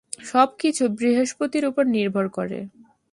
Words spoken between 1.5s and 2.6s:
ওপর নির্ভর করে।